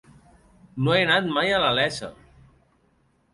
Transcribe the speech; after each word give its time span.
No 0.87 0.95
he 0.95 1.01
anat 1.01 1.27
mai 1.35 1.53
a 1.59 1.59
la 1.65 1.69
Iessa. 1.81 2.11